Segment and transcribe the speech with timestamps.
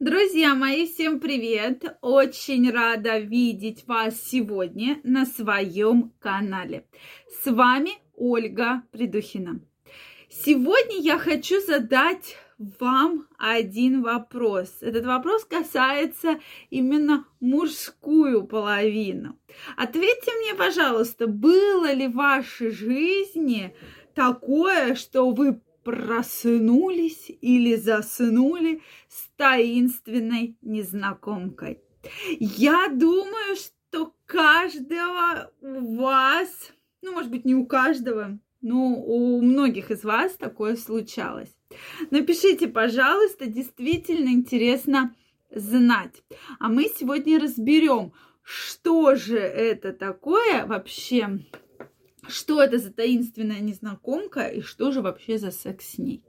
[0.00, 1.98] Друзья мои, всем привет!
[2.00, 6.86] Очень рада видеть вас сегодня на своем канале.
[7.42, 9.60] С вами Ольга Придухина.
[10.30, 12.38] Сегодня я хочу задать
[12.78, 14.74] вам один вопрос.
[14.80, 16.40] Этот вопрос касается
[16.70, 19.38] именно мужскую половину.
[19.76, 23.76] Ответьте мне, пожалуйста, было ли в вашей жизни
[24.14, 31.80] такое, что вы проснулись или заснули с таинственной незнакомкой.
[32.38, 39.90] Я думаю, что каждого у вас, ну, может быть, не у каждого, но у многих
[39.90, 41.56] из вас такое случалось.
[42.10, 45.14] Напишите, пожалуйста, действительно интересно
[45.50, 46.22] знать.
[46.58, 51.40] А мы сегодня разберем, что же это такое вообще
[52.28, 56.22] что это за таинственная незнакомка и что же вообще за секс с ней.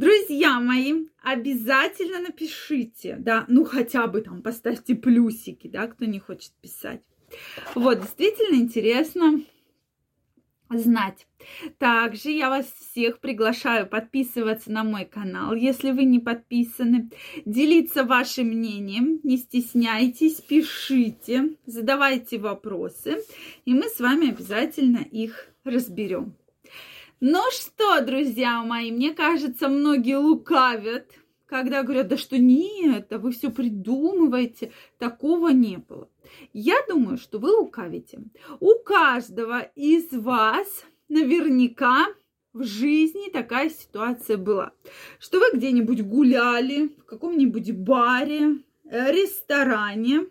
[0.00, 6.52] Друзья мои, обязательно напишите, да, ну хотя бы там поставьте плюсики, да, кто не хочет
[6.62, 7.02] писать.
[7.74, 9.42] Вот, действительно интересно
[10.70, 11.26] знать.
[11.76, 17.10] Также я вас всех приглашаю подписываться на мой канал, если вы не подписаны,
[17.44, 23.18] делиться вашим мнением, не стесняйтесь, пишите, задавайте вопросы,
[23.66, 26.36] и мы с вами обязательно их разберем.
[27.22, 31.10] Ну что, друзья мои, мне кажется, многие лукавят,
[31.44, 36.08] когда говорят, да что нет, да вы все придумываете, такого не было.
[36.54, 38.20] Я думаю, что вы лукавите.
[38.58, 42.06] У каждого из вас наверняка
[42.54, 44.72] в жизни такая ситуация была,
[45.18, 50.24] что вы где-нибудь гуляли в каком-нибудь баре, э, ресторане,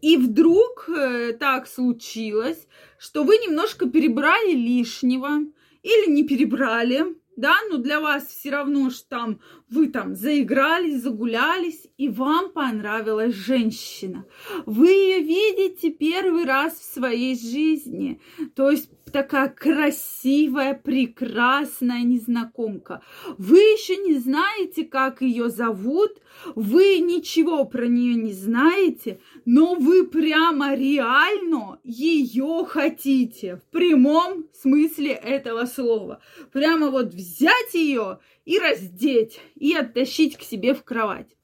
[0.00, 2.66] и вдруг э, так случилось,
[2.98, 5.40] что вы немножко перебрали лишнего
[5.82, 11.88] или не перебрали, да, но для вас все равно, что там вы там заигрались, загулялись,
[11.96, 14.26] и вам понравилась женщина.
[14.66, 18.20] Вы ее видите первый раз в своей жизни.
[18.54, 23.02] То есть такая красивая, прекрасная незнакомка.
[23.38, 26.20] Вы еще не знаете, как ее зовут,
[26.54, 35.12] вы ничего про нее не знаете, но вы прямо реально ее хотите в прямом смысле
[35.12, 36.20] этого слова.
[36.52, 41.36] Прямо вот взять ее и раздеть, и оттащить к себе в кровать.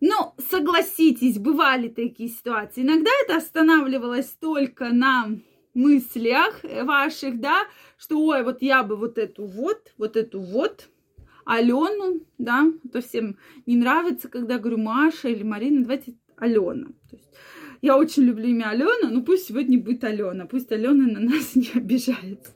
[0.00, 2.82] Но согласитесь, бывали такие ситуации.
[2.82, 5.30] Иногда это останавливалось только на
[5.76, 7.66] мыслях ваших, да,
[7.98, 10.88] что, ой, вот я бы вот эту вот, вот эту вот,
[11.44, 16.88] Алену, да, то всем не нравится, когда говорю Маша или Марина, давайте Алена.
[17.08, 17.30] То есть
[17.82, 21.70] я очень люблю имя Алена, но пусть сегодня будет Алена, пусть Алена на нас не
[21.72, 22.52] обижается.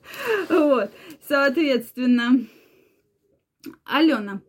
[0.48, 0.90] Вот,
[1.28, 2.40] соответственно,
[3.84, 4.42] Алена.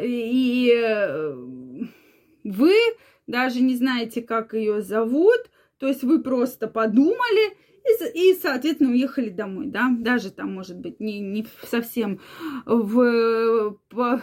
[0.00, 1.34] И э,
[2.42, 2.74] вы
[3.26, 9.28] даже не знаете, как ее зовут, то есть вы просто подумали и, и, соответственно, уехали
[9.28, 12.20] домой, да, даже там, может быть, не, не совсем
[12.66, 14.22] в, в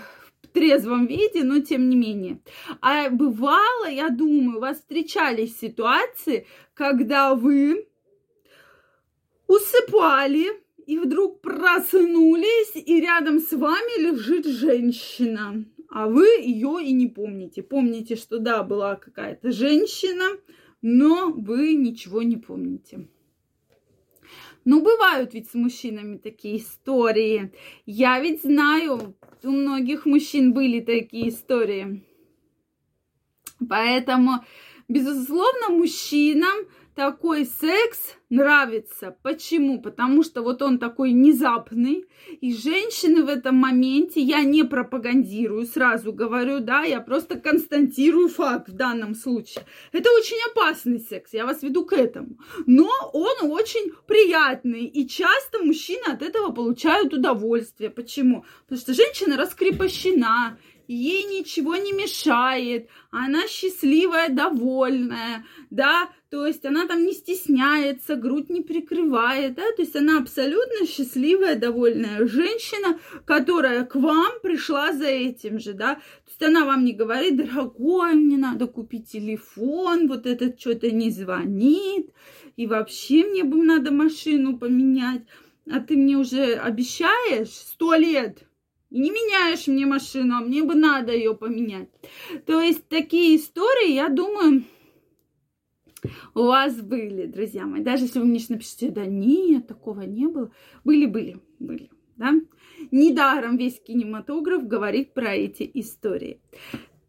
[0.54, 2.42] трезвом виде, но тем не менее.
[2.82, 7.88] А бывало, я думаю, у вас встречались ситуации, когда вы
[9.48, 10.48] усыпали
[10.86, 17.62] и вдруг проснулись, и рядом с вами лежит женщина, а вы ее и не помните.
[17.62, 20.26] Помните, что да, была какая-то женщина,
[20.82, 23.08] но вы ничего не помните.
[24.64, 27.52] Ну, бывают ведь с мужчинами такие истории.
[27.86, 32.04] Я ведь знаю, у многих мужчин были такие истории.
[33.68, 34.46] Поэтому,
[34.88, 39.16] безусловно, мужчинам такой секс нравится.
[39.22, 39.82] Почему?
[39.82, 42.06] Потому что вот он такой внезапный,
[42.40, 48.70] и женщины в этом моменте, я не пропагандирую, сразу говорю, да, я просто констатирую факт
[48.70, 49.66] в данном случае.
[49.92, 52.40] Это очень опасный секс, я вас веду к этому.
[52.66, 57.90] Но он очень приятный, и часто мужчины от этого получают удовольствие.
[57.90, 58.46] Почему?
[58.64, 66.86] Потому что женщина раскрепощена, ей ничего не мешает, она счастливая, довольная, да, то есть она
[66.88, 73.84] там не стесняется, грудь не прикрывает, да, то есть она абсолютно счастливая, довольная женщина, которая
[73.84, 78.38] к вам пришла за этим же, да, то есть она вам не говорит, дорогой, мне
[78.38, 82.12] надо купить телефон, вот этот что-то не звонит,
[82.56, 85.24] и вообще мне бы надо машину поменять,
[85.70, 88.44] а ты мне уже обещаешь сто лет,
[88.92, 91.90] и не меняешь мне машину, а мне бы надо ее поменять.
[92.46, 94.64] То есть такие истории, я думаю,
[96.34, 97.82] у вас были, друзья мои.
[97.82, 100.52] Даже если вы мне напишите, да нет, такого не было.
[100.84, 102.34] Были, были, были, да.
[102.92, 106.40] Недаром весь кинематограф говорит про эти истории.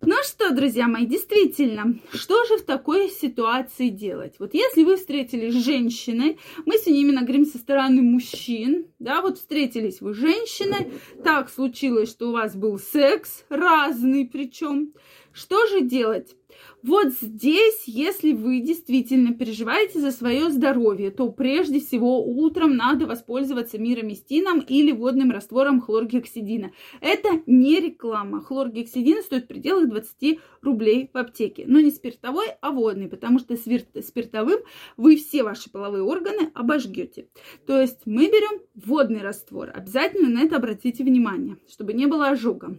[0.05, 4.35] Ну что, друзья мои, действительно, что же в такой ситуации делать?
[4.41, 9.39] Вот если вы встретились с женщиной, мы сегодня именно говорим со стороны мужчин, да, вот
[9.39, 10.91] встретились вы с женщиной,
[11.23, 14.93] так случилось, что у вас был секс, разный причем,
[15.33, 16.37] что же делать?
[16.83, 23.79] Вот здесь, если вы действительно переживаете за свое здоровье, то прежде всего утром надо воспользоваться
[23.79, 26.73] мироместином или водным раствором хлоргексидина.
[27.01, 28.43] Это не реклама.
[28.43, 31.65] Хлоргексидин стоит в пределах 20 рублей в аптеке.
[31.67, 34.61] Но не спиртовой, а водный, потому что спиртовым
[34.97, 37.29] вы все ваши половые органы обожгете.
[37.67, 39.71] То есть мы берем водный раствор.
[39.73, 42.79] Обязательно на это обратите внимание, чтобы не было ожога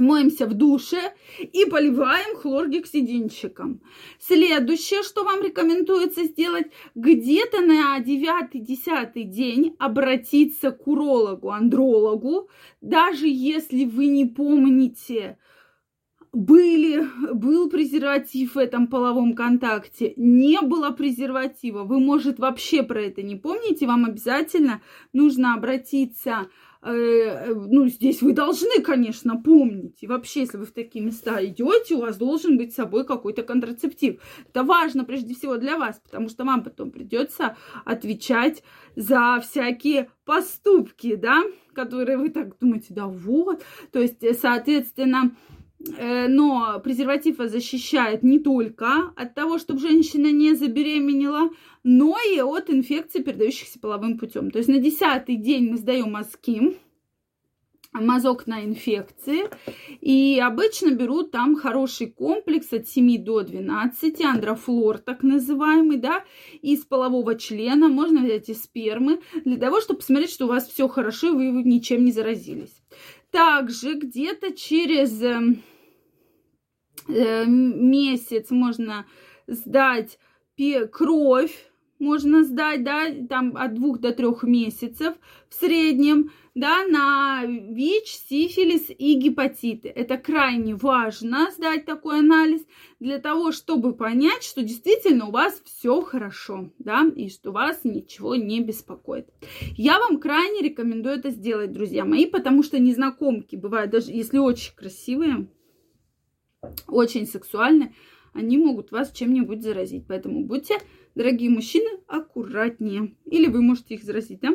[0.00, 3.80] моемся в душе и поливаем хлоргексидинчиком.
[4.18, 12.48] Следующее, что вам рекомендуется сделать, где-то на 9-10 день обратиться к урологу, андрологу,
[12.80, 15.36] даже если вы не помните,
[16.32, 23.22] были, был презерватив в этом половом контакте, не было презерватива, вы, может, вообще про это
[23.22, 24.80] не помните, вам обязательно
[25.12, 26.46] нужно обратиться э,
[26.82, 30.02] ну, здесь вы должны, конечно, помнить.
[30.02, 33.42] И вообще, если вы в такие места идете, у вас должен быть с собой какой-то
[33.42, 34.20] контрацептив.
[34.48, 38.62] Это важно прежде всего для вас, потому что вам потом придется отвечать
[38.96, 41.42] за всякие поступки, да,
[41.74, 43.62] которые вы так думаете, да вот.
[43.92, 50.54] То есть, соответственно, Э, но презерватив вас защищает не только от того, чтобы женщина не
[50.54, 51.50] забеременела,
[51.82, 54.50] но и от инфекций, передающихся половым путем.
[54.50, 56.76] То есть на десятый день мы сдаем мазки,
[57.92, 59.48] мазок на инфекции.
[60.00, 66.24] И обычно берут там хороший комплекс от 7 до 12, андрофлор так называемый, да,
[66.62, 70.88] из полового члена, можно взять из спермы, для того, чтобы посмотреть, что у вас все
[70.88, 72.82] хорошо, и вы ничем не заразились.
[73.30, 75.62] Также где-то через эм,
[77.08, 79.06] э, месяц можно
[79.46, 80.18] сдать
[80.88, 81.69] кровь,
[82.00, 85.14] можно сдать, да, там от двух до трех месяцев
[85.48, 89.88] в среднем, да, на ВИЧ, сифилис и гепатиты.
[89.88, 92.62] Это крайне важно сдать такой анализ
[92.98, 98.34] для того, чтобы понять, что действительно у вас все хорошо, да, и что вас ничего
[98.34, 99.28] не беспокоит.
[99.76, 104.74] Я вам крайне рекомендую это сделать, друзья мои, потому что незнакомки бывают, даже если очень
[104.74, 105.48] красивые,
[106.88, 107.94] очень сексуальные,
[108.32, 110.04] они могут вас чем-нибудь заразить.
[110.06, 110.78] Поэтому будьте,
[111.14, 113.14] дорогие мужчины, аккуратнее.
[113.26, 114.50] Или вы можете их заразить, да?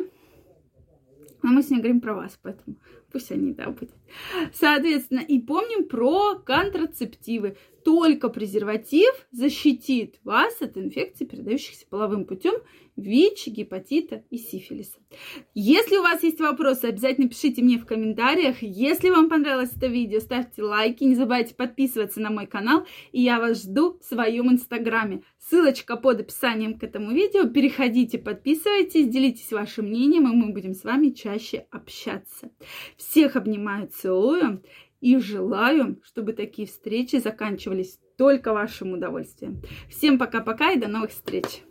[1.46, 2.76] Но мы сегодня говорим про вас, поэтому
[3.12, 3.94] пусть они, да, будут.
[4.52, 7.56] Соответственно, и помним про контрацептивы.
[7.84, 12.54] Только презерватив защитит вас от инфекций, передающихся половым путем,
[12.96, 14.98] ВИЧ, гепатита и сифилиса.
[15.54, 18.60] Если у вас есть вопросы, обязательно пишите мне в комментариях.
[18.60, 23.38] Если вам понравилось это видео, ставьте лайки, не забывайте подписываться на мой канал, и я
[23.38, 25.22] вас жду в своем инстаграме.
[25.48, 27.48] Ссылочка под описанием к этому видео.
[27.48, 32.50] Переходите, подписывайтесь, делитесь вашим мнением, и мы будем с вами чаще общаться.
[32.96, 34.64] Всех обнимаю, целую
[35.00, 39.62] и желаю, чтобы такие встречи заканчивались только вашим удовольствием.
[39.88, 41.62] Всем пока-пока и до новых встреч!